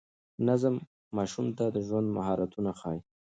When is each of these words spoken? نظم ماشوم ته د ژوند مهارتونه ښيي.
نظم 0.47 0.75
ماشوم 1.15 1.47
ته 1.57 1.65
د 1.75 1.77
ژوند 1.87 2.07
مهارتونه 2.17 2.71
ښيي. 2.79 2.99